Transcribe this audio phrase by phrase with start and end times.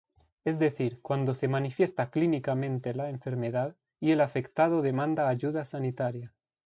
[0.45, 6.33] Es decir, cuando se manifiesta clínicamente la enfermedad, y el afectado demanda ayuda sanitaria.